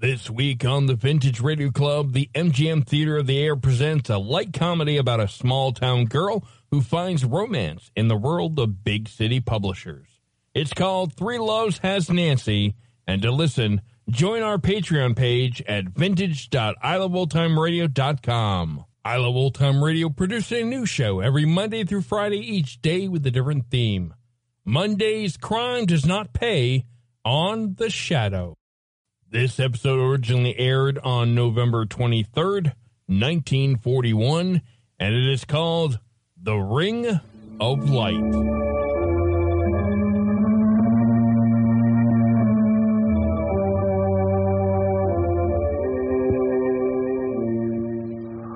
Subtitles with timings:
[0.00, 4.16] This week on the Vintage Radio Club, the MGM Theater of the Air presents a
[4.16, 9.10] light comedy about a small town girl who finds romance in the world of big
[9.10, 10.06] city publishers.
[10.54, 18.84] It's called Three Loves Has Nancy, and to listen, join our Patreon page at vintage.iloveoldtimeradio.com.
[19.04, 23.06] I Love Old Time Radio produces a new show every Monday through Friday, each day
[23.06, 24.14] with a different theme.
[24.64, 26.86] Monday's Crime Does Not Pay
[27.22, 28.56] on The Shadow.
[29.32, 32.72] This episode originally aired on November 23rd,
[33.06, 34.60] 1941,
[34.98, 36.00] and it is called
[36.42, 37.20] The Ring
[37.60, 38.14] of Light.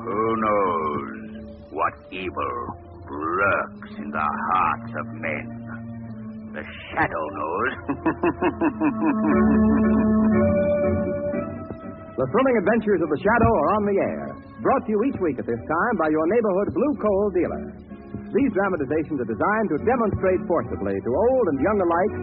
[0.03, 2.77] Who knows what evil
[3.09, 5.54] lurks in the hearts of men?
[6.95, 7.75] Shadow knows.
[12.15, 14.39] The thrilling adventures of the Shadow are on the air.
[14.63, 17.75] Brought to you each week at this time by your neighborhood blue coal dealer.
[18.31, 22.15] These dramatizations are designed to demonstrate forcibly to old and young alike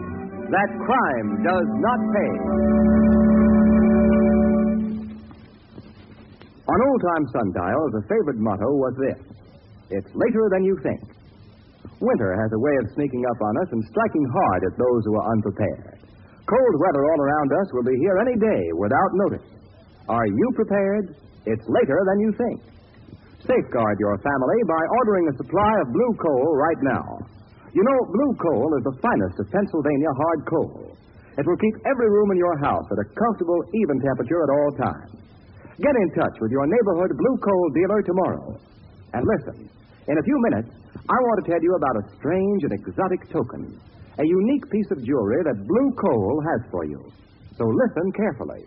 [0.48, 2.32] that crime does not pay.
[6.72, 9.20] On old time sundials, a favorite motto was this
[9.92, 11.04] It's later than you think.
[12.02, 15.14] Winter has a way of sneaking up on us and striking hard at those who
[15.14, 16.02] are unprepared.
[16.50, 19.46] Cold weather all around us will be here any day without notice.
[20.10, 21.14] Are you prepared?
[21.46, 22.58] It's later than you think.
[23.46, 27.06] Safeguard your family by ordering a supply of blue coal right now.
[27.70, 30.98] You know, blue coal is the finest of Pennsylvania hard coal.
[31.38, 34.70] It will keep every room in your house at a comfortable, even temperature at all
[34.74, 35.10] times.
[35.78, 38.46] Get in touch with your neighborhood blue coal dealer tomorrow.
[39.14, 39.70] And listen,
[40.10, 43.74] in a few minutes, I want to tell you about a strange and exotic token,
[44.18, 47.02] a unique piece of jewelry that blue coal has for you.
[47.58, 48.62] So listen carefully.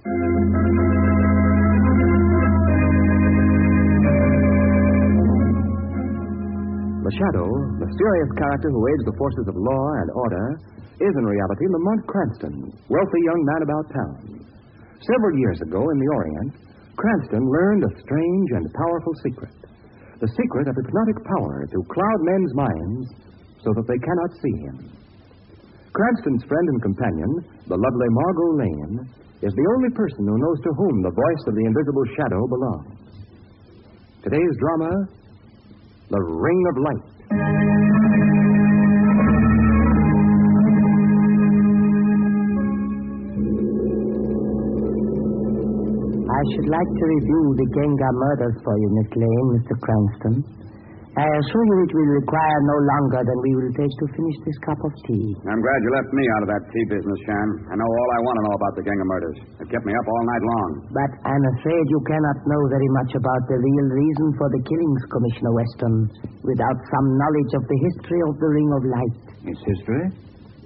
[7.05, 7.47] The Shadow,
[7.79, 10.59] mysterious character who aids the forces of law and order,
[10.99, 12.55] is in reality Lamont Cranston,
[12.89, 14.45] wealthy young man about town.
[14.99, 16.51] Several years ago in the Orient,
[16.97, 19.64] Cranston learned a strange and powerful secret.
[20.21, 23.07] The secret of hypnotic power to cloud men's minds
[23.63, 24.77] so that they cannot see him.
[25.91, 27.31] Cranston's friend and companion,
[27.67, 28.95] the lovely Margot Lane,
[29.41, 32.95] is the only person who knows to whom the voice of the invisible shadow belongs.
[34.23, 34.91] Today's drama,
[36.09, 38.44] The Ring of Light.
[46.53, 49.73] Should like to review the Genga murders for you, Miss Lane, Mr.
[49.81, 50.35] Cranston.
[51.15, 54.59] I assure you it will require no longer than we will take to finish this
[54.67, 55.27] cup of tea.
[55.47, 57.47] I'm glad you left me out of that tea business, Shan.
[57.71, 59.37] I know all I want to know about the Genga murders.
[59.63, 60.69] It kept me up all night long.
[60.91, 65.01] But I'm afraid you cannot know very much about the real reason for the killings,
[65.07, 65.93] Commissioner Weston,
[66.43, 69.15] without some knowledge of the history of the Ring of Light.
[69.55, 70.03] Its history?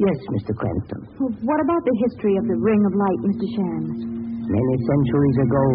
[0.01, 0.51] Yes, Mr.
[0.57, 1.01] Cranston.
[1.21, 3.45] Well, what about the history of the Ring of Light, Mr.
[3.53, 4.18] Shan?
[4.49, 5.65] Many centuries ago,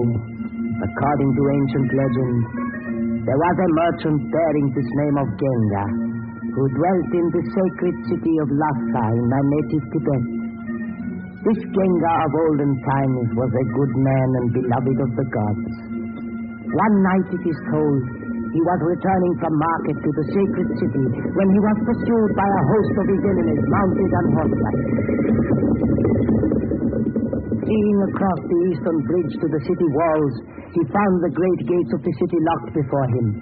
[0.83, 2.39] according to ancient legend,
[3.23, 5.85] there was a merchant bearing this name of Genga,
[6.43, 10.25] who dwelt in the sacred city of Lhasa in my native Tibet.
[11.47, 15.71] This Genga of olden times was a good man and beloved of the gods.
[16.75, 18.03] One night, it is told,
[18.59, 22.65] he was returning from market to the sacred city when he was pursued by a
[22.75, 24.79] host of his enemies mounted on horseback.
[27.65, 30.35] Fleeing across the eastern bridge to the city walls,
[30.77, 33.41] he found the great gates of the city locked before him.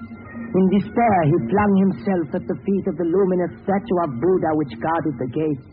[0.54, 4.78] In despair, he flung himself at the feet of the luminous statue of Buddha which
[4.78, 5.64] guarded the gate.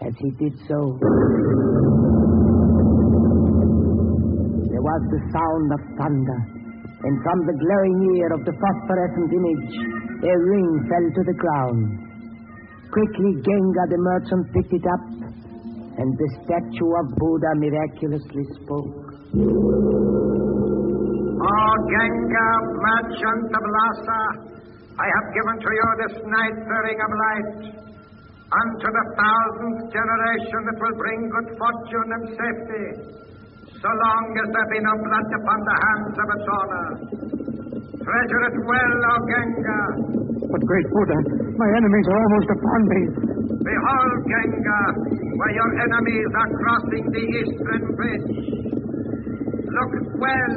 [0.00, 0.96] As he did so,
[4.72, 6.40] there was the sound of thunder,
[7.04, 9.76] and from the glowing ear of the phosphorescent image,
[10.24, 11.84] a ring fell to the ground.
[12.96, 15.04] Quickly, Genga the merchant picked it up,
[15.98, 18.94] and the statue of Buddha miraculously spoke.
[21.44, 21.56] O
[21.90, 22.48] Genga,
[22.82, 24.22] merchant of Lhasa,
[24.94, 27.82] I have given to you this night the ring of light.
[28.54, 32.86] Unto the thousandth generation it will bring good fortune and safety,
[33.74, 36.86] so long as there be no blood upon the hands of its owner.
[37.98, 39.80] Treasure it well, O Genga.
[40.54, 41.18] But, great Buddha,
[41.56, 43.00] my enemies are almost upon me.
[43.62, 44.80] Behold, Genga,
[45.38, 48.28] where your enemies are crossing the eastern bridge.
[49.70, 50.52] Look well.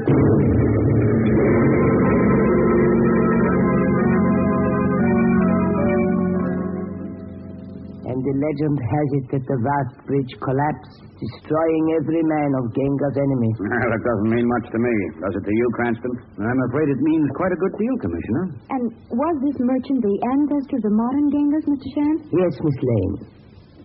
[8.27, 13.55] The legend has it that the vast bridge collapsed, destroying every man of Genga's enemies.
[13.55, 14.93] Well, it doesn't mean much to me.
[15.23, 16.13] Does it to you, Cranston?
[16.43, 18.43] I'm afraid it means quite a good deal, Commissioner.
[18.75, 18.83] And
[19.15, 21.87] was this merchant the ancestor of the modern Gengas, Mr.
[21.95, 22.15] Shan?
[22.35, 23.15] Yes, Miss Lane.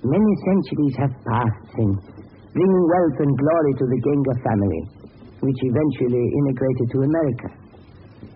[0.03, 2.03] Many centuries have passed since,
[2.51, 4.83] bringing wealth and glory to the Genga family,
[5.39, 7.49] which eventually immigrated to America.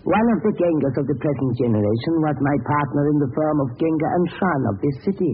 [0.07, 3.75] One of the Gengas of the present generation was my partner in the firm of
[3.75, 5.33] Genga and Shan of this city,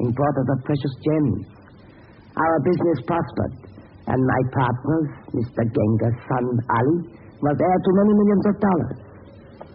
[0.00, 1.40] importers of a precious gems.
[2.34, 3.54] Our business prospered,
[4.10, 4.98] and my partner,
[5.38, 5.62] Mr.
[5.70, 6.44] Genga's son
[6.74, 6.98] Ali,
[7.38, 8.98] was heir to many millions of dollars.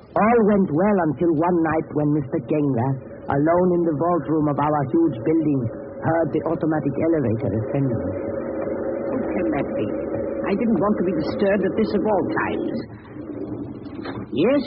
[0.10, 2.38] All went well until one night when Mr.
[2.50, 2.88] Genga,
[3.30, 5.60] alone in the vault room of our huge building,
[6.04, 8.04] heard the automatic elevator ascending.
[8.04, 9.86] How can that be?
[10.50, 12.76] I didn't want to be disturbed at this of all times.
[14.34, 14.66] Yes,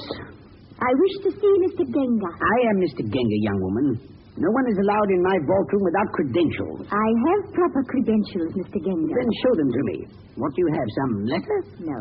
[0.78, 1.84] I wish to see Mr.
[1.90, 2.30] Genga.
[2.38, 3.02] I am Mr.
[3.02, 4.11] Genga, young woman.
[4.36, 6.88] No one is allowed in my vault room without credentials.
[6.88, 8.80] I have proper credentials, Mr.
[8.80, 9.12] Genga.
[9.12, 9.96] Then show them to me.
[10.40, 10.88] What do you have?
[10.96, 11.58] Some letter?
[11.84, 12.00] No.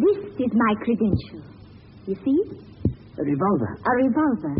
[0.00, 1.44] This is my credential.
[2.08, 2.38] You see?
[2.88, 3.72] A revolver.
[3.76, 4.56] A revolver.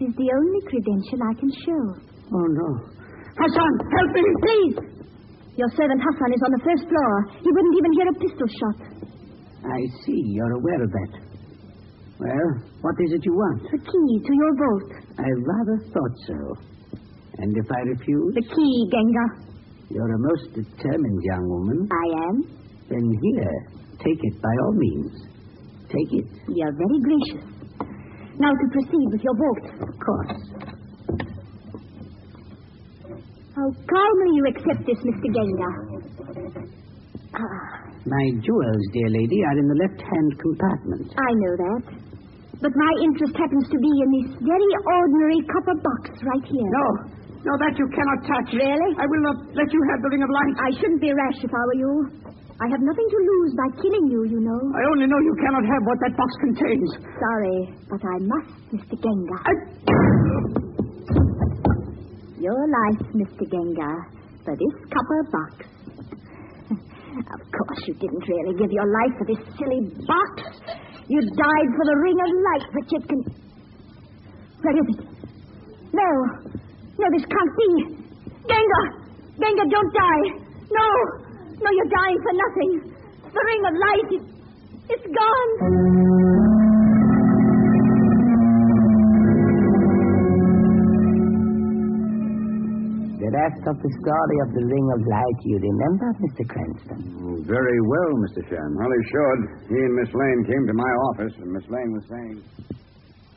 [0.00, 1.82] It is the only credential I can show.
[2.32, 2.68] Oh, no.
[3.36, 4.24] Hassan, help me!
[4.40, 4.76] Please!
[5.60, 7.12] Your servant Hassan is on the first floor.
[7.44, 8.78] He wouldn't even hear a pistol shot.
[9.68, 10.32] I see.
[10.32, 11.12] You're aware of that.
[12.18, 12.48] Well,
[12.80, 13.62] what is it you want?
[13.70, 14.90] The key to your vault.
[15.18, 16.38] I rather thought so.
[17.38, 18.34] And if I refuse?
[18.34, 19.26] The key, Genga.
[19.90, 21.88] You're a most determined young woman.
[21.90, 22.36] I am.
[22.88, 23.56] Then here,
[23.98, 25.12] take it by all means.
[25.88, 26.26] Take it.
[26.48, 27.44] You're very gracious.
[28.38, 29.64] Now to proceed with your vault.
[29.82, 30.42] Of course.
[33.54, 35.28] How calmly you accept this, Mr.
[35.34, 35.70] Genga.
[37.34, 41.14] Ah, My jewels, dear lady, are in the left-hand compartment.
[41.18, 42.03] I know that.
[42.62, 46.70] But my interest happens to be in this very ordinary copper box right here.
[46.70, 46.86] No,
[47.44, 48.48] no, that you cannot touch.
[48.56, 48.90] Really?
[48.96, 50.54] I will not let you have the ring of light.
[50.64, 51.92] I shouldn't be rash if I were you.
[52.54, 54.60] I have nothing to lose by killing you, you know.
[54.78, 56.90] I only know you cannot have what that box contains.
[57.18, 57.58] Sorry,
[57.90, 58.94] but I must, Mr.
[58.94, 59.36] Genga.
[59.42, 59.52] I...
[62.38, 63.44] Your life, Mr.
[63.50, 63.90] Genga,
[64.46, 65.52] for this copper box.
[67.34, 70.83] of course, you didn't really give your life for this silly box.
[71.08, 72.30] You died for the ring of
[72.92, 73.20] it can.
[74.62, 75.00] Where is it?
[75.92, 76.08] No.
[76.98, 77.68] No, this can't be.
[78.48, 78.82] Genga!
[79.38, 80.24] Genga, don't die!
[80.72, 80.88] No!
[81.60, 82.72] No, you're dying for nothing.
[83.32, 84.34] The ring of light is.
[84.88, 86.13] It's gone!
[93.44, 96.48] The rest of the story of the Ring of Light you remember, Mr.
[96.48, 96.96] Cranston?
[97.28, 98.40] Oh, very well, Mr.
[98.48, 98.72] Shan.
[98.72, 99.40] Well, he should.
[99.68, 102.36] He and Miss Lane came to my office, and Miss Lane was saying.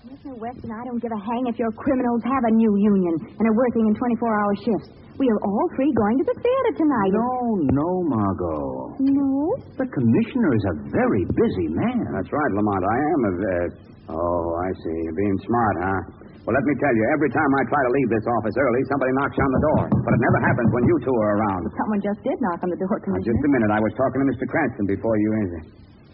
[0.07, 0.31] Mr.
[0.31, 3.57] Weston, I don't give a hang if your criminals have a new union and are
[3.59, 4.87] working in 24-hour shifts.
[5.19, 7.11] We are all three going to the theater tonight.
[7.11, 9.03] No, no, Margot.
[9.11, 9.59] No?
[9.75, 12.15] The commissioner is a very busy man.
[12.15, 12.83] That's right, Lamont.
[12.87, 13.33] I am a.
[13.43, 14.97] Uh, oh, I see.
[15.03, 16.01] You're being smart, huh?
[16.47, 19.11] Well, let me tell you, every time I try to leave this office early, somebody
[19.19, 19.83] knocks on the door.
[19.99, 21.61] But it never happens when you two are around.
[21.75, 23.35] Someone just did knock on the door, Now, Commissioner.
[23.35, 23.71] just a minute.
[23.75, 24.45] I was talking to Mr.
[24.47, 25.65] Cranston before you entered.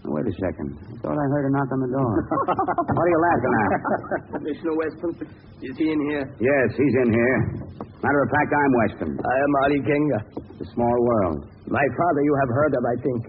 [0.09, 0.67] Wait a second.
[0.73, 2.13] I thought I heard a knock on the door.
[2.97, 3.69] what are you laughing at?
[4.41, 5.11] Commissioner Weston,
[5.69, 6.25] is he in here?
[6.41, 7.37] Yes, he's in here.
[8.01, 9.11] Matter of fact, I'm Weston.
[9.15, 10.19] I am Ali Genga.
[10.49, 11.45] It's a small world.
[11.69, 13.21] My father you have heard of, I think.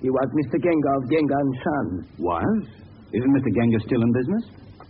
[0.00, 0.56] He was Mr.
[0.64, 1.86] Genga of Genga and Shan.
[2.24, 2.60] Was?
[3.14, 3.52] Isn't Mr.
[3.52, 4.44] Genga still in business?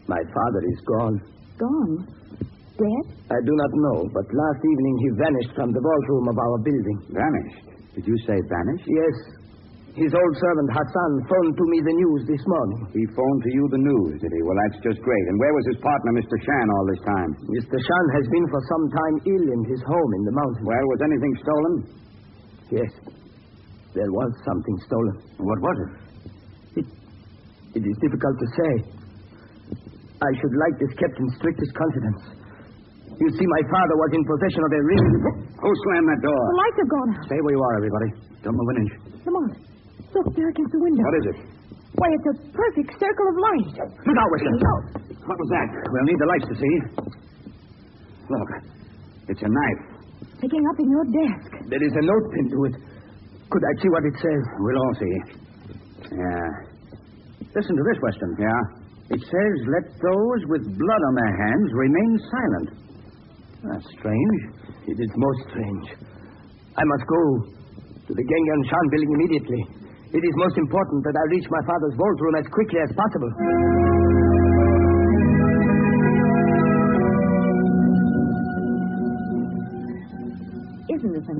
[0.06, 1.16] My father is gone.
[1.62, 1.94] Gone?
[2.74, 3.04] Dead?
[3.30, 6.58] I do not know, but last evening he vanished from the vault room of our
[6.66, 6.98] building.
[7.14, 7.62] Vanished?
[7.94, 8.88] Did you say vanished?
[8.90, 9.16] Yes.
[9.94, 12.80] His old servant Hassan phoned to me the news this morning.
[12.96, 14.40] He phoned to you the news, did he?
[14.42, 15.24] Well, that's just great.
[15.28, 16.32] And where was his partner, Mr.
[16.40, 17.30] Shan, all this time?
[17.52, 17.76] Mr.
[17.76, 20.64] Shan has been for some time ill in his home in the mountains.
[20.64, 21.74] Well, was anything stolen?
[22.72, 22.92] Yes.
[23.92, 25.16] There was something stolen.
[25.36, 25.92] What was it?
[26.80, 26.86] It,
[27.76, 29.01] it is difficult to say.
[30.22, 32.20] I should like this kept in strictest confidence.
[33.18, 35.06] You see, my father was in possession of a ring.
[35.58, 36.42] Who slammed that door?
[36.42, 37.22] The lights have gone out.
[37.26, 38.08] Stay where you are, everybody.
[38.42, 38.92] Don't move an inch.
[39.26, 39.46] Come on.
[40.14, 41.02] Look there against the window.
[41.06, 41.38] What is it?
[41.98, 43.68] Why, it's a perfect circle of light.
[43.84, 44.56] Look out, Weston.
[45.28, 45.68] What was that?
[45.70, 46.74] We'll need the lights to see.
[48.32, 48.48] Look,
[49.28, 49.82] it's a knife.
[50.40, 51.50] Picking up in your desk.
[51.68, 52.74] There is a note pinned to it.
[53.52, 54.42] Could I see what it says?
[54.58, 55.14] We'll all see.
[56.16, 56.48] Yeah.
[57.54, 58.30] Listen to this, Weston.
[58.40, 58.81] Yeah?
[59.12, 62.68] It says, let those with blood on their hands remain silent.
[63.60, 64.38] That's strange.
[64.88, 65.86] It is most strange.
[66.80, 67.20] I must go
[68.08, 69.62] to the Gengan Shan building immediately.
[70.16, 73.91] It is most important that I reach my father's vault room as quickly as possible.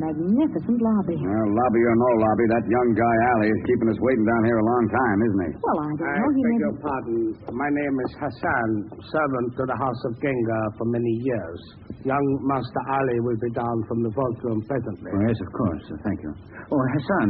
[0.02, 1.16] Magnificent lobby?
[1.22, 4.58] Well, lobby or no lobby, that young guy Ali is keeping us waiting down here
[4.58, 5.50] a long time, isn't he?
[5.62, 6.30] Well, I don't I know.
[6.34, 7.16] He beg may your pardon.
[7.54, 8.68] My name is Hassan,
[9.14, 11.60] servant to the House of Genga for many years.
[12.02, 15.10] Young Master Ali will be down from the vault room presently.
[15.14, 15.84] Oh, yes, of course.
[15.86, 16.32] Uh, thank you.
[16.74, 17.28] Oh, Hassan,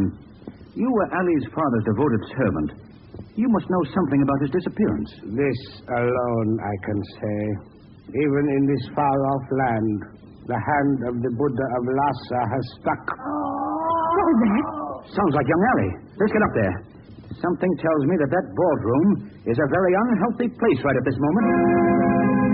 [0.72, 2.70] you were Ali's father's devoted servant.
[3.36, 5.10] You must know something about his disappearance.
[5.36, 5.60] This
[5.92, 7.38] alone I can say.
[8.12, 9.98] Even in this far-off land,
[10.46, 13.04] the hand of the Buddha of Lhasa has stuck.
[13.14, 14.64] What was that?
[15.14, 15.90] Sounds like young Ali.
[16.18, 16.74] Let's get up there.
[17.42, 19.08] Something tells me that that ballroom
[19.48, 22.52] is a very unhealthy place right at this moment.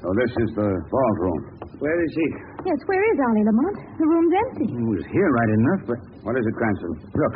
[0.00, 1.40] Oh, this is the vault room.
[1.78, 2.26] Where is he?
[2.66, 3.76] Yes, where is Ali Lamont?
[4.00, 4.66] The room's empty.
[4.72, 6.92] He was here right enough, but What is it, Cranston?
[7.14, 7.34] look.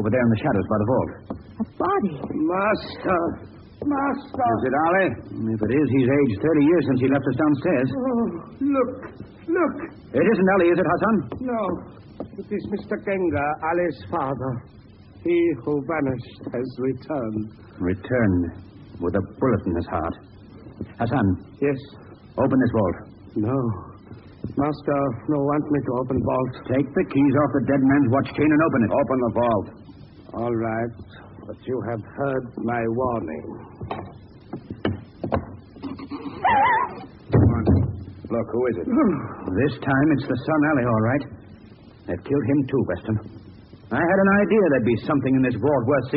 [0.00, 1.10] Over there in the shadows by the vault.
[1.62, 2.14] A body.
[2.34, 3.20] Master!
[3.86, 4.48] Master!
[4.58, 5.06] Is it Ali?
[5.54, 7.88] If it is, he's aged 30 years since he left us downstairs.
[7.94, 8.24] Oh,
[8.66, 8.92] look!
[9.46, 9.74] Look!
[10.10, 11.16] It isn't Ali, is it, Hassan?
[11.46, 11.60] No.
[12.42, 12.94] It is Mr.
[13.06, 14.50] Genga, Ali's father.
[15.22, 17.44] He who vanished has returned.
[17.78, 18.44] Returned
[19.00, 20.14] with a bullet in his heart.
[20.98, 21.26] Hassan,
[21.60, 21.78] Yes.
[22.38, 22.96] open this vault.
[23.36, 23.58] No.
[24.58, 24.98] Master,
[25.30, 26.52] no want me to open vault.
[26.74, 28.90] Take the keys off the dead man's watch chain and open it.
[28.90, 29.66] Open the vault.
[30.34, 30.90] All right.
[31.46, 33.44] But you have heard my warning.
[38.30, 38.86] Look, who is it?
[39.52, 41.24] This time it's the son Ali, all right.
[42.06, 43.16] They've killed him too, Weston.
[43.92, 46.08] I had an idea there'd be something in this vault worth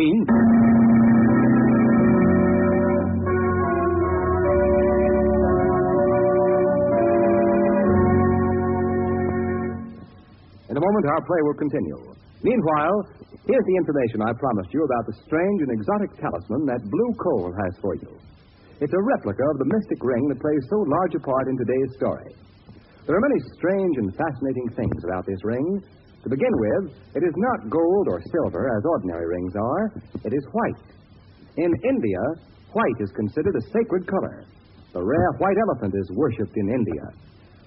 [11.07, 11.99] our play will continue.
[12.43, 12.97] Meanwhile,
[13.45, 17.49] here's the information I promised you about the strange and exotic talisman that Blue Coal
[17.53, 18.11] has for you.
[18.83, 21.91] It's a replica of the mystic ring that plays so large a part in today's
[21.95, 22.29] story.
[23.07, 25.65] There are many strange and fascinating things about this ring.
[26.23, 29.83] To begin with, it is not gold or silver as ordinary rings are,
[30.25, 30.89] it is white.
[31.57, 32.19] In India,
[32.73, 34.45] white is considered a sacred color.
[34.91, 37.05] The rare white elephant is worshipped in India.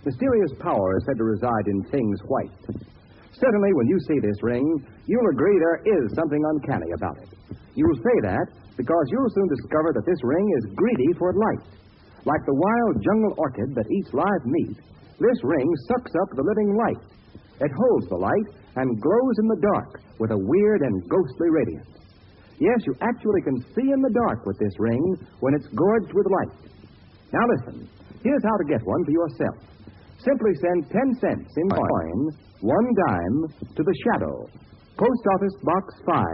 [0.05, 2.85] Mysterious power is said to reside in things white.
[3.39, 4.67] Certainly, when you see this ring,
[5.07, 7.31] you'll agree there is something uncanny about it.
[7.75, 11.67] You'll say that because you'll soon discover that this ring is greedy for light.
[12.27, 14.77] Like the wild jungle orchid that eats live meat,
[15.19, 17.03] this ring sucks up the living light.
[17.61, 21.91] It holds the light and glows in the dark with a weird and ghostly radiance.
[22.59, 25.03] Yes, you actually can see in the dark with this ring
[25.41, 26.71] when it's gorged with light.
[27.33, 27.89] Now listen,
[28.23, 29.57] here's how to get one for yourself.
[30.19, 32.19] Simply send 10 cents in coin,
[32.61, 33.39] one dime,
[33.77, 34.49] to the Shadow,
[34.99, 36.25] Post Office Box 5,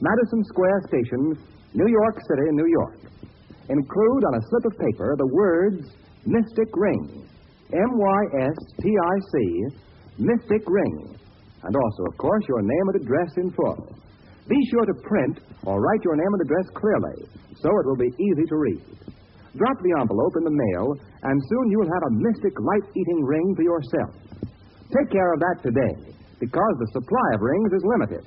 [0.00, 1.36] Madison Square Station,
[1.74, 2.98] New York City, New York.
[3.68, 5.86] Include on a slip of paper the words
[6.24, 7.28] Mystic Ring.
[7.72, 9.64] M Y S T I C,
[10.18, 11.16] Mystic Ring.
[11.62, 13.94] And also, of course, your name and address in full.
[14.48, 18.10] Be sure to print or write your name and address clearly so it will be
[18.18, 18.82] easy to read.
[19.56, 23.54] Drop the envelope in the mail, and soon you'll have a mystic light eating ring
[23.56, 24.14] for yourself.
[24.94, 25.94] Take care of that today,
[26.38, 28.24] because the supply of rings is limited.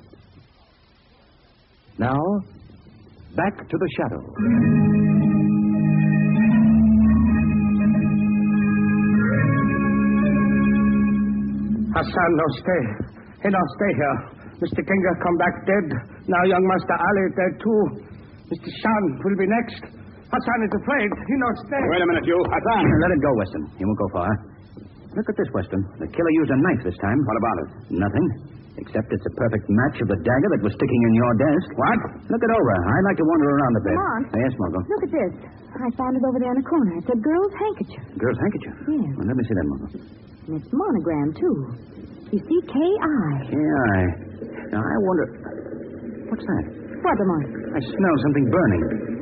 [1.98, 2.20] Now,
[3.36, 4.22] back to the shadow.
[11.94, 12.82] Hassan, no stay.
[13.42, 14.18] He don't stay here.
[14.60, 14.82] Mr.
[14.82, 15.86] Genga come back dead.
[16.26, 17.82] Now young Master Ali dead too.
[18.50, 18.68] Mr.
[18.82, 20.03] Shan will be next.
[20.34, 21.08] Hassan is afraid.
[21.30, 21.78] He no stay.
[21.94, 22.34] Wait a minute, you.
[22.42, 22.82] Hassan.
[22.98, 23.62] Let it go, Weston.
[23.78, 24.30] He won't go far.
[25.14, 25.80] Look at this, Weston.
[26.02, 27.18] The killer used a knife this time.
[27.22, 27.68] What about it?
[28.02, 28.26] Nothing.
[28.74, 31.66] Except it's a perfect match of the dagger that was sticking in your desk.
[31.78, 31.98] What?
[32.26, 32.72] Look it over.
[32.74, 33.94] I'd like to wander around a bit.
[33.94, 34.26] Lamont.
[34.34, 34.82] Yes, Margot.
[34.90, 35.32] Look at this.
[35.78, 36.92] I found it over there in the corner.
[36.98, 38.02] It's a girl's handkerchief.
[38.18, 38.74] Girl's handkerchief.
[38.90, 39.14] Yes.
[39.14, 39.90] Well, let me see that, Margot.
[39.94, 41.56] And it's monogram, too.
[42.34, 43.22] You see K.I.
[43.54, 44.02] Yeah, I.
[44.74, 45.26] Now, I wonder.
[46.34, 46.64] What's that?
[46.98, 47.46] What, Lamont?
[47.70, 49.13] I smell something burning.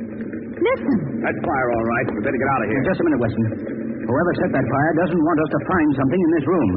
[0.63, 0.97] Listen.
[1.23, 2.07] That's fire, all right.
[2.15, 2.83] We better get out of here.
[2.87, 3.47] Just a minute, Weston.
[4.07, 6.71] Whoever set that fire doesn't want us to find something in this room.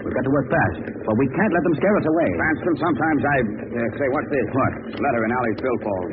[0.00, 2.28] We've got to work fast, but we can't let them scare us away.
[2.40, 4.48] Cranston, sometimes I uh, say, what's this?
[4.56, 4.72] What?
[4.96, 6.10] Letter in Ali's billfold.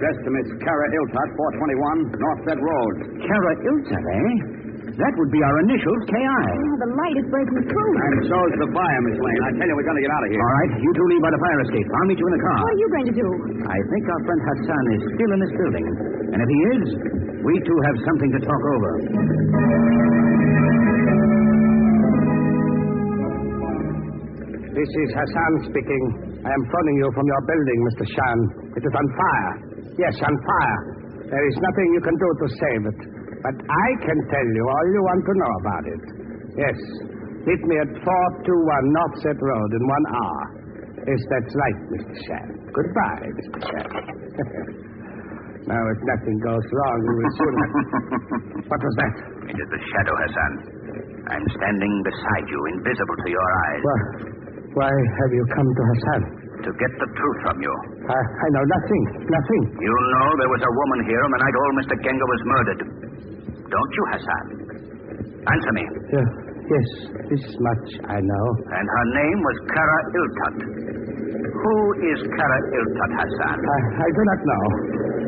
[0.00, 2.94] Addressed to Miss Kara Iltot, 421 North Bed Road.
[3.20, 4.67] Kara Iltot, eh?
[4.98, 6.42] That would be our initials, K.I.
[6.58, 7.92] Oh, the light is breaking through.
[8.02, 9.42] And so's the fire, Miss Lane.
[9.46, 10.42] I tell you, we're going to get out of here.
[10.42, 11.86] All right, you two leave by the fire escape.
[11.86, 12.58] I'll meet you in the car.
[12.58, 13.28] What are you going to do?
[13.62, 15.86] I think our friend Hassan is still in this building.
[16.34, 16.84] And if he is,
[17.46, 18.90] we two have something to talk over.
[24.74, 26.02] This is Hassan speaking.
[26.42, 28.04] I am phoning you from your building, Mr.
[28.18, 28.38] Shan.
[28.78, 29.52] It is on fire.
[29.94, 30.80] Yes, on fire.
[31.22, 33.17] There is nothing you can do to save it.
[33.48, 36.02] But I can tell you all you want to know about it.
[36.60, 36.78] Yes.
[37.48, 40.42] Meet me at 421 North Set Road in one hour.
[41.08, 42.12] Yes, that's right, Mr.
[42.28, 42.48] Shan.
[42.76, 43.58] Goodbye, Mr.
[43.72, 43.88] Shan.
[45.72, 47.72] now, if nothing goes wrong, we will soon have...
[48.68, 49.14] what was that?
[49.48, 50.52] It is the shadow, Hassan.
[51.32, 53.80] I'm standing beside you, invisible to your eyes.
[53.80, 54.04] Well,
[54.76, 56.22] why have you come to Hassan?
[56.68, 57.74] To get the truth from you.
[58.12, 59.02] I, I know nothing.
[59.24, 59.62] Nothing.
[59.78, 61.96] You know there was a woman here on the night old Mr.
[62.04, 62.97] Genga was murdered.
[63.68, 64.46] Don't you, Hassan?
[65.48, 65.84] Answer me.
[66.12, 66.28] Yeah,
[66.68, 66.88] yes,
[67.28, 68.44] this much I know.
[68.72, 70.56] And her name was Kara Iltot.
[71.38, 71.76] Who
[72.12, 73.56] is Kara Iltot, Hassan?
[73.60, 74.64] I, I do not know.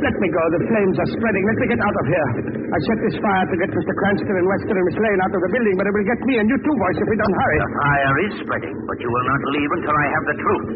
[0.01, 0.43] Let me go.
[0.57, 1.45] The flames are spreading.
[1.45, 2.29] Let me get out of here.
[2.73, 3.93] I set this fire to get Mr.
[4.01, 6.35] Cranston and Weston and Miss Lane out of the building, but it will get me
[6.41, 7.59] and you too, boys, if we don't hurry.
[7.61, 10.67] The fire is spreading, but you will not leave until I have the truth.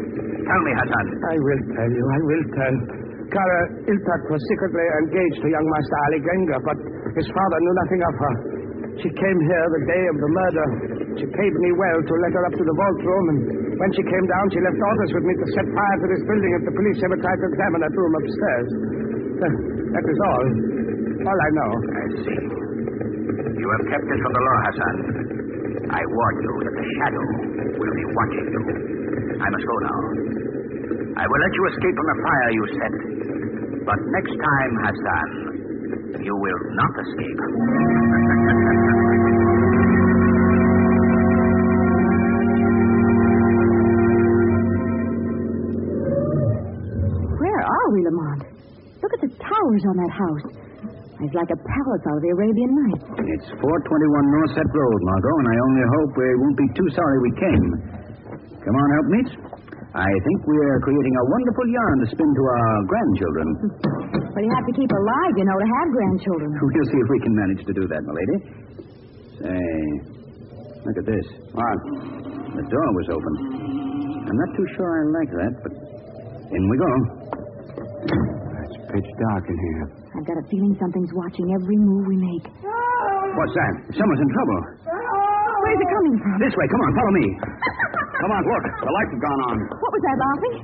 [0.45, 1.05] Tell me, Hassan.
[1.25, 2.05] I will tell you.
[2.05, 2.75] I will tell.
[3.33, 6.77] Kara Iltat was secretly engaged to young Master Ali Genga, but
[7.15, 8.33] his father knew nothing of her.
[9.03, 10.67] She came here the day of the murder.
[11.19, 13.39] She paid me well to let her up to the vault room, and
[13.75, 16.51] when she came down, she left orders with me to set fire to this building
[16.59, 18.67] if the police ever tried to examine that room upstairs.
[19.95, 20.45] That is all.
[21.27, 21.71] All I know.
[21.75, 22.39] I see.
[23.55, 24.95] You have kept it from the law, Hassan.
[25.91, 27.25] I warn you that the shadow
[27.79, 28.63] will be watching you.
[29.39, 29.99] I must go now.
[31.19, 32.93] I will let you escape from the fire you set.
[33.87, 35.29] But next time, Hassan,
[36.23, 38.55] you will not escape.
[46.25, 48.41] Where are we, Lamont?
[49.03, 50.45] Look at the towers on that house.
[51.23, 53.03] It's like a palace out of the Arabian Nights.
[53.39, 57.17] It's 421 North Set Road, Margot, and I only hope we won't be too sorry
[57.23, 57.65] we came.
[58.59, 59.21] Come on, help me.
[59.95, 63.47] I think we're creating a wonderful yarn to spin to our grandchildren.
[64.35, 66.49] But you have to keep alive, you know, to have grandchildren.
[66.59, 68.37] We'll see if we can manage to do that, my lady.
[69.39, 69.63] Say,
[70.83, 71.25] look at this.
[71.55, 71.79] What?
[72.59, 73.33] The door was open.
[74.27, 75.71] I'm not too sure I like that, but
[76.51, 76.91] in we go.
[78.59, 79.85] It's pitch dark in here.
[80.19, 82.45] I've got a feeling something's watching every move we make.
[82.59, 83.73] What's that?
[83.95, 84.59] Someone's in trouble.
[85.63, 86.35] Where's it coming from?
[86.43, 86.67] This way.
[86.71, 87.25] Come on, follow me.
[88.19, 88.63] Come on, look.
[88.83, 89.55] The lights have gone on.
[89.79, 90.55] What was that laughing?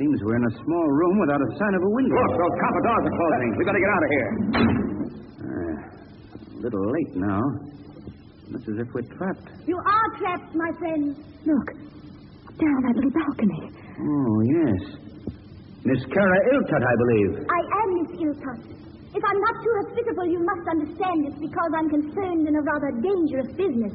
[0.00, 0.16] Where are we?
[0.16, 2.16] Seems we're in a small room without a sign of a window.
[2.16, 3.48] Look, those copper doors are closing.
[3.56, 4.30] We better get out of here.
[5.40, 5.76] Uh,
[6.56, 7.40] a little late now.
[8.50, 9.46] Looks as if we're trapped.
[9.66, 11.14] You are trapped, my friend.
[11.46, 11.66] Look,
[12.48, 13.62] up there on that little balcony.
[14.00, 14.80] Oh, yes.
[15.84, 17.30] Miss Kara Iltot, I believe.
[17.46, 18.60] I am Miss Iltot.
[19.10, 22.90] If I'm not too hospitable, you must understand it's because I'm concerned in a rather
[23.02, 23.94] dangerous business.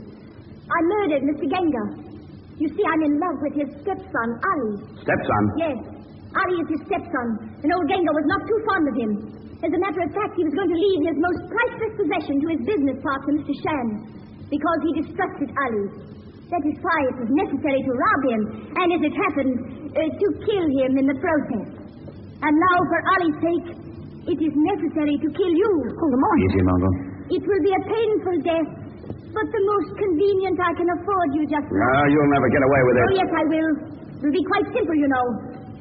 [0.66, 1.46] I murdered Mr.
[1.50, 1.84] Genga.
[2.58, 4.76] You see, I'm in love with his stepson, Ali.
[5.04, 5.44] Stepson?
[5.58, 5.95] Yes.
[6.36, 7.28] Ali is his stepson,
[7.64, 9.12] and old Genga was not too fond of him.
[9.64, 12.48] As a matter of fact, he was going to leave his most priceless possession to
[12.54, 13.56] his business partner, Mr.
[13.64, 13.88] Shan,
[14.52, 15.86] because he distrusted Ali.
[16.54, 18.42] That is why it was necessary to rob him,
[18.78, 19.56] and as it happened,
[19.96, 21.68] uh, to kill him in the process.
[22.46, 23.68] And now, for Ali's sake,
[24.30, 25.72] it is necessary to kill you.
[25.98, 26.38] Hold on.
[26.46, 26.94] Easy, Margot.
[27.34, 28.70] It will be a painful death,
[29.34, 31.90] but the most convenient I can afford you just now.
[31.90, 33.06] No, you'll never get away with it.
[33.10, 33.72] Oh, yes, I will.
[34.06, 35.26] It will be quite simple, you know.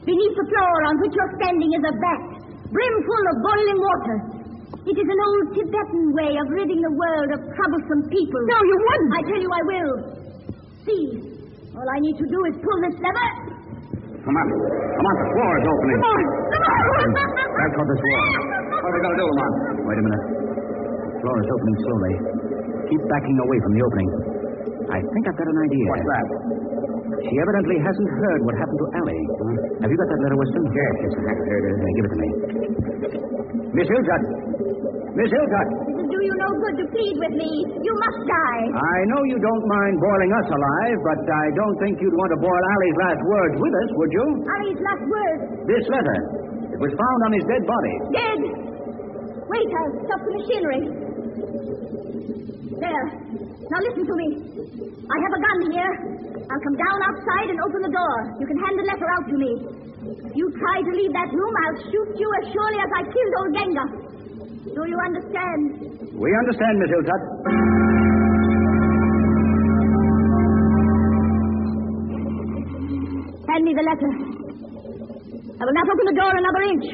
[0.05, 2.23] Beneath the floor on which you're standing is a vat,
[2.69, 4.17] brimful of boiling water.
[4.85, 8.41] It is an old Tibetan way of ridding the world of troublesome people.
[8.53, 9.13] No, you wouldn't.
[9.17, 9.93] I tell you I will.
[10.85, 11.05] See,
[11.73, 13.29] all I need to do is pull this lever.
[14.29, 14.47] Come on.
[14.53, 15.97] Come on, the floor is opening.
[15.97, 16.21] Come on,
[16.53, 17.07] come on.
[17.57, 18.25] Grab toward this wall.
[18.77, 19.55] What are we going to do, Lamont?
[19.89, 20.25] Wait a minute.
[21.17, 22.15] The floor is opening slowly.
[22.93, 24.09] Keep backing away from the opening.
[24.93, 25.87] I think I've got an idea.
[25.89, 26.27] What's that?
[27.25, 29.21] She evidently hasn't heard what happened to Ali.
[29.81, 30.65] Have you got that letter, Weston?
[30.69, 31.39] Yes, yes, I have.
[31.49, 31.79] Here it is.
[31.81, 32.31] Uh, give it to me.
[33.75, 34.23] Miss Hilltut.
[35.17, 35.67] Miss Hilltut.
[35.89, 37.51] It will do you no good to plead with me.
[37.81, 38.65] You must die.
[38.77, 42.39] I know you don't mind boiling us alive, but I don't think you'd want to
[42.45, 44.27] boil Ali's last words with us, would you?
[44.45, 45.43] Ali's last words.
[45.65, 46.19] This letter.
[46.77, 47.95] It was found on his dead body.
[48.21, 48.41] Dead.
[49.49, 50.83] Wait, I'll stop the machinery.
[52.85, 53.05] There.
[53.71, 54.29] Now listen to me.
[55.09, 55.93] I have a gun here.
[56.45, 58.17] I'll come down outside and open the door.
[58.41, 59.51] You can hand the letter out to me.
[60.29, 63.35] If you try to leave that room, I'll shoot you as surely as I killed
[63.41, 63.85] old Genga.
[64.77, 65.61] Do you understand?
[66.13, 67.23] We understand, Miss Hilltut.
[73.49, 74.11] Hand me the letter.
[75.55, 76.87] I will not open the door another inch.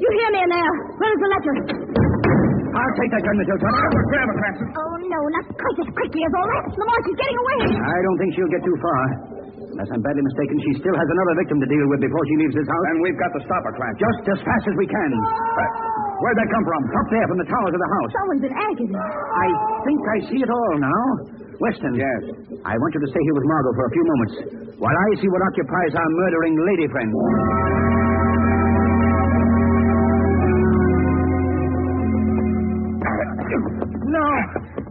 [0.00, 0.72] You hear me in there?
[0.96, 1.85] Where is the letter?
[2.76, 3.72] I'll take that gun, Miss Hilltut.
[3.72, 4.68] Grab it, Francis.
[4.76, 6.64] Oh, no, not quite as quickly as all that.
[6.76, 7.58] Lamont, she's getting away.
[7.80, 9.02] I don't think she'll get too far.
[9.76, 12.54] Unless I'm badly mistaken, she still has another victim to deal with before she leaves
[12.56, 12.84] this house.
[12.92, 14.00] And we've got to stop her, Clancy.
[14.00, 15.10] Just as fast as we can.
[15.12, 15.70] But
[16.24, 16.80] where'd that come from?
[16.96, 18.10] Up there from the towers of the house.
[18.16, 18.96] Someone's in agony.
[18.96, 19.46] I
[19.84, 21.02] think I see it all now.
[21.60, 21.92] Weston.
[21.96, 22.20] Yes.
[22.68, 24.34] I want you to stay here with Margot for a few moments
[24.80, 27.10] while I see what occupies our murdering lady friend.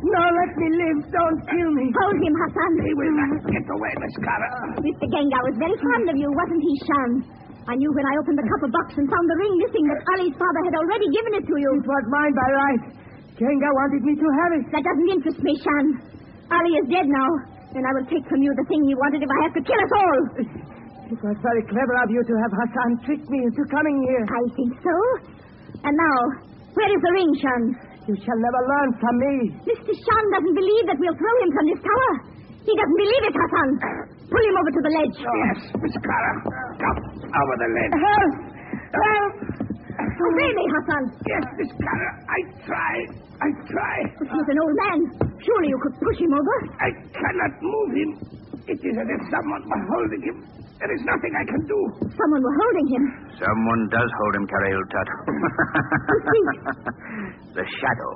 [0.06, 0.22] No.
[0.22, 1.00] Let me live.
[1.12, 1.86] Don't kill me.
[1.92, 2.72] Hold him, Hassan.
[2.86, 4.50] He will not get away, Miss Cara.
[4.80, 5.06] Mr.
[5.12, 7.12] Genga was very fond of you, wasn't he, Shan?
[7.66, 10.38] I knew when I opened the copper box and found the ring missing that Ali's
[10.38, 11.70] father had already given it to you.
[11.82, 12.84] It was mine by right.
[13.42, 14.64] Genga wanted me to have it.
[14.70, 15.86] That doesn't interest me, Shan.
[16.54, 17.30] Ali is dead now,
[17.74, 19.82] and I will take from you the thing he wanted if I have to kill
[19.82, 20.20] us all.
[21.10, 24.24] It was very clever of you to have Hassan trick me into coming here.
[24.30, 24.96] I think so.
[25.90, 26.18] And now,
[26.78, 27.62] where is the ring, Shan?
[28.06, 29.34] You shall never learn from me.
[29.66, 29.94] Mr.
[29.98, 32.14] Shan doesn't believe that we'll throw him from this tower.
[32.62, 33.70] He doesn't believe it, Hassan.
[34.30, 35.18] Pull him over to the ledge.
[35.22, 36.32] Yes, Miss Cara.
[36.82, 37.94] Come over the ledge.
[37.98, 38.34] Help!
[38.94, 39.34] Help!
[40.06, 41.04] Obey me, Hassan.
[41.30, 42.10] Yes, Miss Cara.
[42.30, 42.94] I try.
[43.42, 43.96] I try.
[44.22, 45.00] But he's an old man.
[45.42, 46.56] Surely you could push him over.
[46.82, 48.10] I cannot move him.
[48.66, 50.38] It is as if someone were holding him.
[50.76, 51.80] There is nothing I can do.
[52.04, 53.04] Someone were holding him.
[53.40, 55.08] Someone does hold him, Karail Tut.
[57.56, 58.14] the shadow.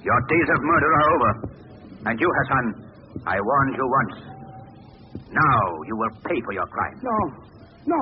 [0.00, 1.30] Your days of murder are over.
[2.08, 2.66] And you, Hassan,
[3.28, 4.16] I warned you once.
[5.28, 6.96] Now you will pay for your crime.
[7.04, 7.16] No.
[7.84, 8.00] No.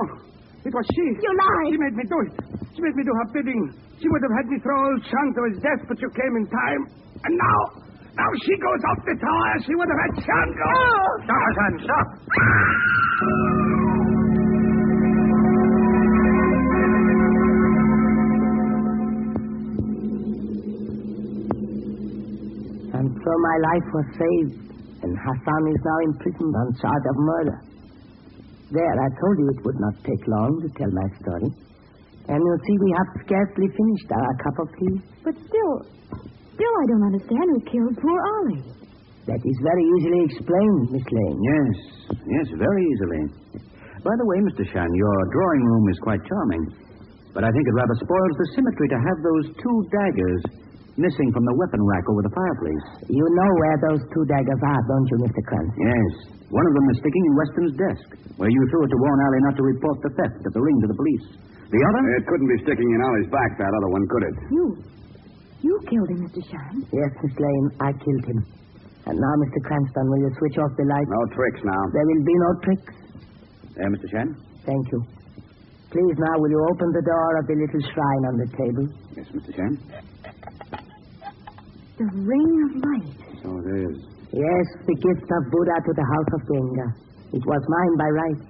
[0.63, 1.05] It was she.
[1.19, 1.63] You lie.
[1.71, 2.31] She made me do it.
[2.75, 3.61] She made me do her bidding.
[3.99, 6.47] She would have had me throw old Shan to his death, but you came in
[6.47, 6.81] time.
[7.27, 7.59] And now,
[8.15, 9.51] now she goes up the tower.
[9.67, 10.71] She would have had Shan go.
[11.27, 12.07] Stop, Hassan, stop.
[23.29, 24.53] so my life was saved,
[25.05, 27.57] and Hassan is now imprisoned on charge of murder.
[28.73, 31.49] There, I told you it would not take long to tell my story.
[32.25, 34.97] And you'll see, we have scarcely finished our cup of tea.
[35.21, 35.73] But still,
[36.57, 38.65] still I don't understand who killed poor Ali.
[39.29, 41.37] That is very easily explained, Miss Lane.
[41.37, 41.77] Yes,
[42.33, 43.21] yes, very easily.
[44.01, 44.65] By the way, Mr.
[44.73, 46.65] Shan, your drawing room is quite charming.
[47.37, 50.41] But I think it rather spoils the symmetry to have those two daggers
[50.99, 52.85] missing from the weapon rack over the fireplace.
[53.07, 55.41] You know where those two daggers are, don't you, Mr.
[55.47, 55.79] Cranston?
[55.79, 56.11] Yes.
[56.51, 59.39] One of them is sticking in Weston's desk, where you threw it to warn Ali
[59.47, 61.25] not to report the theft of the ring to the police.
[61.71, 62.01] The other?
[62.19, 64.35] It couldn't be sticking in Ali's back, that other one, could it?
[64.51, 64.65] You,
[65.61, 66.41] you killed him, Mr.
[66.49, 66.73] Shan.
[66.91, 68.39] Yes, Miss Lane, I killed him.
[69.07, 69.59] And now, Mr.
[69.63, 71.07] Cranston, will you switch off the light?
[71.07, 71.81] No tricks now.
[71.93, 72.93] There will be no tricks.
[73.77, 74.07] There, Mr.
[74.11, 74.27] Shan?
[74.65, 74.99] Thank you.
[75.89, 78.85] Please, now, will you open the door of the little shrine on the table?
[79.17, 79.49] Yes, Mr.
[79.57, 79.73] Shan.
[81.99, 83.19] The ring of light.
[83.43, 83.95] So it is.
[84.31, 86.87] Yes, the gift of Buddha to the house of Genga.
[87.35, 88.43] It was mine by right.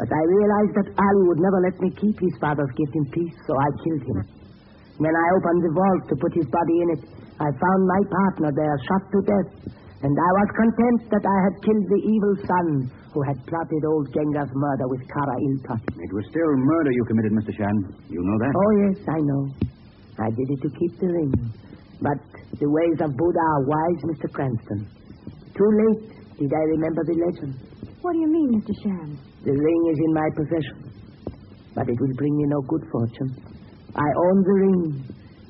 [0.00, 3.36] But I realized that Ali would never let me keep his father's gift in peace,
[3.44, 4.18] so I killed him.
[4.96, 7.02] When I opened the vault to put his body in it,
[7.36, 9.50] I found my partner there shot to death.
[10.00, 12.66] And I was content that I had killed the evil son
[13.12, 15.76] who had plotted old Genga's murder with Kara Ilpa.
[16.00, 17.52] It was still murder you committed, Mr.
[17.56, 17.76] Shan.
[18.08, 18.52] You know that?
[18.56, 19.42] Oh, yes, I know.
[20.20, 21.32] I did it to keep the ring.
[22.00, 22.20] But
[22.58, 24.32] the ways of Buddha are wise, Mr.
[24.32, 24.88] Cranston.
[25.56, 27.54] Too late did I remember the legend.
[28.00, 28.72] What do you mean, Mr.
[28.82, 29.18] Shan?
[29.44, 30.78] The ring is in my possession.
[31.74, 33.30] But it will bring me no good fortune.
[33.96, 34.82] I own the ring,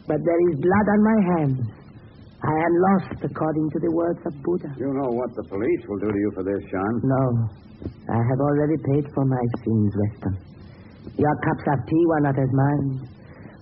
[0.06, 1.60] but there is blood on my hands.
[2.42, 4.70] I am lost according to the words of Buddha.
[4.78, 6.92] You know what the police will do to you for this, Shan.
[7.02, 7.24] No.
[8.10, 10.34] I have already paid for my sins, Weston.
[11.18, 13.08] Your cups of tea were not as mine.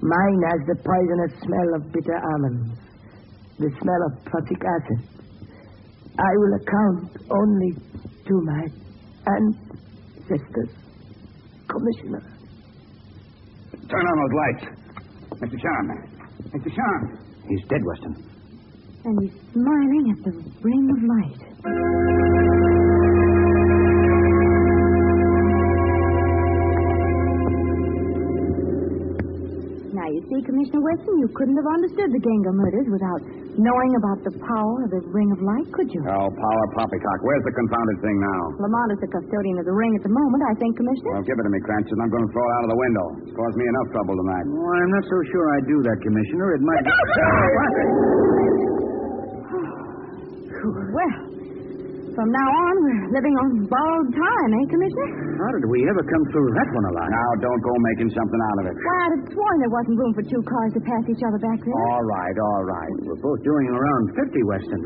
[0.04, 2.76] Mine has the poisonous smell of bitter almonds,
[3.58, 5.08] the smell of prussic acid.
[6.18, 7.72] I will account only
[8.26, 8.62] to my
[9.36, 10.70] ancestors.
[11.68, 12.22] Commissioner.
[13.90, 14.64] Turn on those lights.
[15.42, 15.58] Mr.
[15.60, 15.84] Shan.
[16.54, 16.70] Mr.
[16.70, 17.18] Shan.
[17.48, 18.14] He's dead, Weston.
[19.04, 22.44] And he's smiling at the ring of light.
[29.94, 33.22] Now, you see, Commissioner Weston, you couldn't have understood the Genga murders without
[33.58, 36.02] knowing about the power of the ring of light, could you?
[36.06, 37.18] Oh, power poppycock.
[37.22, 38.40] Where's the confounded thing now?
[38.62, 41.12] Lamont is the custodian of the ring at the moment, I think, Commissioner.
[41.18, 41.96] Well, give it to me, Cranston.
[42.02, 43.06] I'm going to throw it out of the window.
[43.28, 44.44] It's caused me enough trouble tonight.
[44.50, 46.46] Oh, I'm not so sure I'd do that, Commissioner.
[46.58, 46.82] It might.
[46.84, 48.62] Well,
[52.24, 55.08] from now on, we're living on borrowed time, eh, Commissioner?
[55.44, 57.10] How did we ever come through that one alive?
[57.12, 58.74] Now, don't go making something out of it.
[58.80, 61.60] Why, I'd have sworn there wasn't room for two cars to pass each other back
[61.60, 61.76] there.
[61.92, 62.92] All right, all right.
[63.04, 64.82] We're both doing around 50, Weston.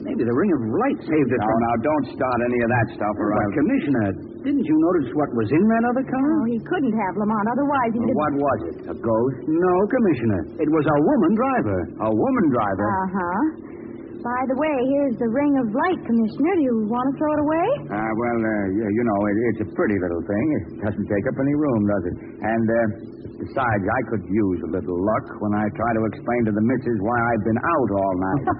[0.00, 1.60] Maybe the ring of light saved it Now, from...
[1.60, 3.48] now, don't start any of that stuff But, around.
[3.52, 4.06] Commissioner,
[4.48, 6.24] didn't you notice what was in that other car?
[6.40, 7.46] Oh, he couldn't have, Lamont.
[7.52, 8.16] Otherwise, he Well, could...
[8.16, 8.76] what was it?
[8.88, 9.38] A ghost?
[9.44, 10.40] No, Commissioner.
[10.56, 11.78] It was a woman driver.
[12.08, 12.86] A woman driver?
[12.88, 13.68] Uh-huh.
[14.20, 16.52] By the way, here's the ring of light, Commissioner.
[16.52, 17.66] Do you want to throw it away?
[17.88, 20.46] Uh, well, uh, you, you know, it, it's a pretty little thing.
[20.60, 22.16] It doesn't take up any room, does it?
[22.44, 22.78] And, uh,
[23.48, 26.98] besides, I could use a little luck when I try to explain to the missus
[27.00, 28.44] why I've been out all night.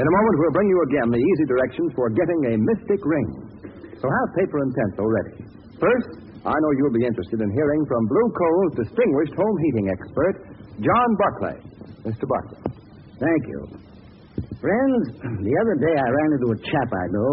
[0.00, 3.49] In a moment, we'll bring you again the easy directions for getting a mystic ring.
[4.00, 5.36] So have paper and pencil ready.
[5.76, 6.10] First,
[6.40, 10.34] I know you'll be interested in hearing from Blue Coal's distinguished home heating expert,
[10.80, 11.58] John Barclay.
[12.08, 12.24] Mr.
[12.24, 12.64] Barclay.
[13.20, 13.60] Thank you.
[14.56, 15.04] Friends,
[15.44, 17.30] the other day I ran into a chap I know,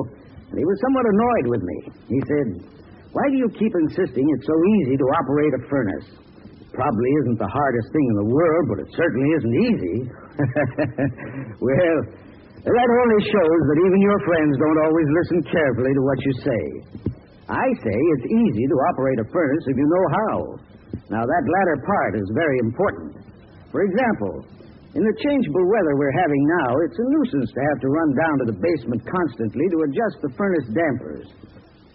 [0.51, 1.77] and he was somewhat annoyed with me.
[2.11, 2.47] He said,
[3.15, 6.07] Why do you keep insisting it's so easy to operate a furnace?
[6.75, 9.97] Probably isn't the hardest thing in the world, but it certainly isn't easy.
[11.63, 11.97] well,
[12.73, 16.63] that only shows that even your friends don't always listen carefully to what you say.
[17.47, 20.35] I say it's easy to operate a furnace if you know how.
[21.07, 23.23] Now, that latter part is very important.
[23.71, 24.43] For example,
[24.95, 28.35] in the changeable weather we're having now, it's a nuisance to have to run down
[28.43, 31.27] to the basement constantly to adjust the furnace dampers.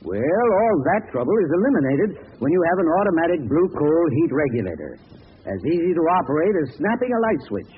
[0.00, 4.98] Well, all that trouble is eliminated when you have an automatic blue coal heat regulator.
[5.44, 7.72] As easy to operate as snapping a light switch.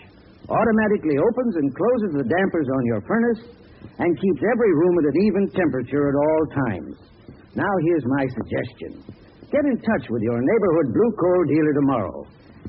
[0.48, 3.42] Automatically opens and closes the dampers on your furnace
[3.98, 6.94] and keeps every room at an even temperature at all times.
[7.57, 8.92] Now, here's my suggestion.
[9.48, 12.18] Get in touch with your neighborhood blue coal dealer tomorrow.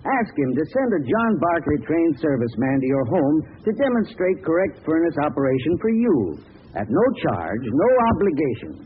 [0.05, 4.85] Ask him to send a John Barclay trained serviceman to your home to demonstrate correct
[4.85, 6.38] furnace operation for you
[6.75, 8.85] at no charge, no obligation.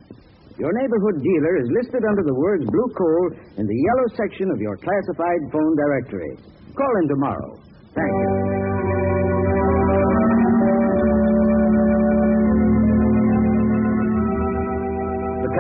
[0.58, 3.26] Your neighborhood dealer is listed under the words blue coal
[3.58, 6.34] in the yellow section of your classified phone directory.
[6.76, 7.52] Call him tomorrow.
[7.96, 8.49] Thank you.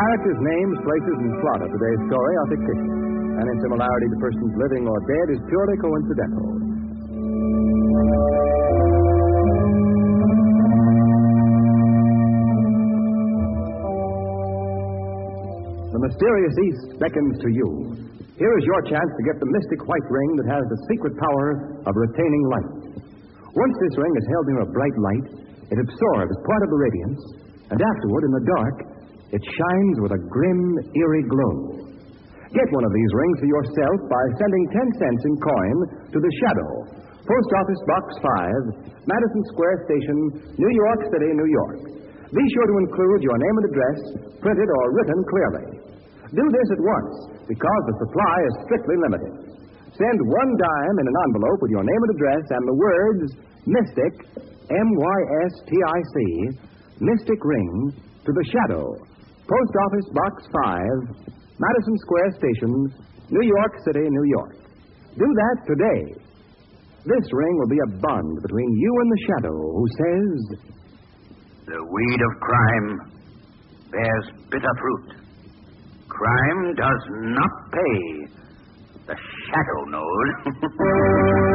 [0.10, 2.94] Characters, names, places, and plot of today's story are fictitious.
[3.46, 6.46] Any similarity to persons living or dead is purely coincidental.
[15.94, 17.70] The mysterious East beckons to you.
[18.34, 21.48] Here is your chance to get the mystic white ring that has the secret power
[21.86, 23.06] of retaining light.
[23.46, 25.26] Once this ring is held near a bright light,
[25.70, 27.22] it absorbs part of the radiance,
[27.70, 28.89] and afterward, in the dark,
[29.30, 30.62] it shines with a grim,
[30.98, 31.86] eerie glow.
[32.50, 35.76] Get one of these rings for yourself by sending 10 cents in coin
[36.10, 36.72] to the Shadow,
[37.22, 40.18] Post Office Box 5, Madison Square Station,
[40.58, 41.80] New York City, New York.
[42.34, 44.00] Be sure to include your name and address,
[44.42, 45.66] printed or written clearly.
[46.34, 47.14] Do this at once
[47.46, 49.34] because the supply is strictly limited.
[49.94, 53.26] Send one dime in an envelope with your name and address and the words
[53.66, 54.14] Mystic,
[54.74, 56.18] M Y S T I C,
[57.02, 57.94] Mystic Ring,
[58.26, 58.86] to the Shadow,
[59.50, 61.26] Post Office Box 5,
[61.58, 62.70] Madison Square Station,
[63.34, 64.56] New York City, New York.
[65.18, 66.02] Do that today.
[67.04, 70.38] This ring will be a bond between you and the Shadow who says,
[71.66, 72.90] The weed of crime
[73.90, 75.18] bears bitter fruit.
[76.08, 78.30] Crime does not pay.
[79.08, 79.16] The
[79.50, 81.46] Shadow knows.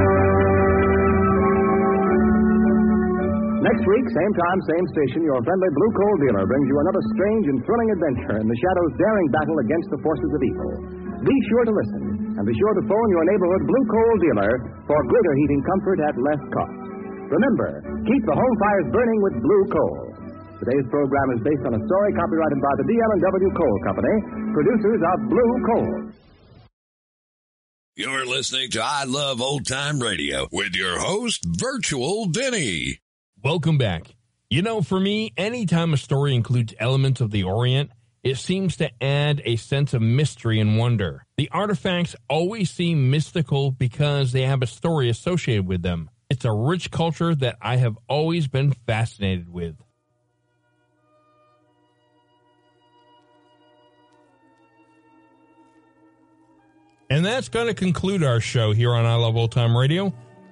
[3.65, 7.45] Next week, same time, same station, your friendly blue coal dealer brings you another strange
[7.49, 10.71] and thrilling adventure in the Shadow's daring battle against the forces of evil.
[11.25, 12.05] Be sure to listen,
[12.37, 14.53] and be sure to phone your neighborhood blue coal dealer
[14.85, 16.77] for greater heating comfort at less cost.
[17.33, 19.97] Remember, keep the home fires burning with blue coal.
[20.61, 24.15] Today's program is based on a story copyrighted by the DL&W Coal Company,
[24.53, 25.93] producers of Blue Coal.
[27.97, 33.01] You're listening to I Love Old Time Radio with your host, Virtual Vinny.
[33.45, 34.17] Welcome back.
[34.49, 37.91] You know, for me, anytime a story includes elements of the Orient,
[38.23, 41.27] it seems to add a sense of mystery and wonder.
[41.37, 46.09] The artifacts always seem mystical because they have a story associated with them.
[46.31, 49.77] It's a rich culture that I have always been fascinated with.
[57.11, 60.15] And that's going to conclude our show here on I Love Old Time Radio.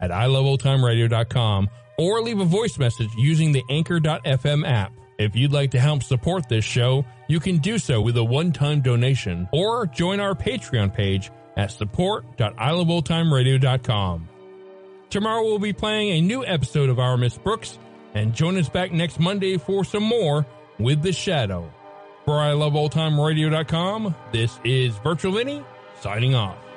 [0.00, 4.92] at iloveoldtimeradio.com or leave a voice message using the Anchor.fm app.
[5.18, 8.80] If you'd like to help support this show, you can do so with a one-time
[8.80, 14.28] donation or join our Patreon page at support.iloveoldtimeradio.com.
[15.10, 17.78] Tomorrow we'll be playing a new episode of Our Miss Brooks,
[18.14, 20.46] and join us back next Monday for some more
[20.78, 21.72] with The Shadow.
[22.24, 25.64] For iloveoldtimeradio.com, this is Virtual Vinny
[26.00, 26.67] signing off.